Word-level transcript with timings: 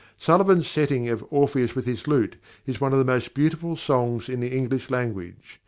Sullivan's 0.17 0.67
setting 0.67 1.07
of 1.09 1.23
"Orpheus 1.29 1.75
with 1.75 1.85
his 1.85 2.07
lute" 2.07 2.35
is 2.65 2.81
one 2.81 2.91
of 2.91 2.97
the 2.97 3.05
most 3.05 3.35
beautiful 3.35 3.75
songs 3.75 4.29
in 4.29 4.39
the 4.39 4.49
English 4.51 4.89
language. 4.89 5.59